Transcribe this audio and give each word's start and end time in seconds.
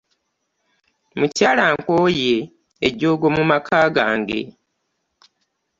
Mukyala, 1.19 1.65
nkooye 1.77 2.33
ejjooga 2.87 3.27
mu 3.35 3.43
maka 3.51 3.77
gange. 3.95 4.41